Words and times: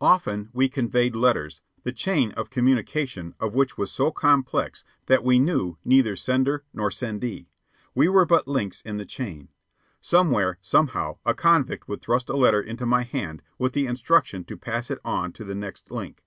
Often 0.00 0.50
we 0.52 0.68
conveyed 0.68 1.16
letters, 1.16 1.60
the 1.82 1.90
chain 1.90 2.30
of 2.36 2.50
communication 2.50 3.34
of 3.40 3.52
which 3.52 3.76
was 3.76 3.90
so 3.90 4.12
complex 4.12 4.84
that 5.06 5.24
we 5.24 5.40
knew 5.40 5.76
neither 5.84 6.14
sender 6.14 6.62
nor 6.72 6.88
sendee. 6.92 7.48
We 7.92 8.06
were 8.06 8.24
but 8.24 8.46
links 8.46 8.80
in 8.82 8.98
the 8.98 9.04
chain. 9.04 9.48
Somewhere, 10.00 10.60
somehow, 10.62 11.18
a 11.26 11.34
convict 11.34 11.88
would 11.88 12.00
thrust 12.00 12.28
a 12.30 12.36
letter 12.36 12.60
into 12.62 12.86
my 12.86 13.02
hand 13.02 13.42
with 13.58 13.72
the 13.72 13.88
instruction 13.88 14.44
to 14.44 14.56
pass 14.56 14.88
it 14.88 15.00
on 15.04 15.32
to 15.32 15.42
the 15.42 15.56
next 15.56 15.90
link. 15.90 16.22